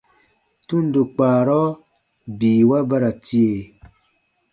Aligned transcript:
Tundo 0.67 0.99
kpaarɔ 1.15 1.61
biiwa 2.37 2.77
ba 2.89 2.97
ra 3.01 3.11
tie. 3.25 3.53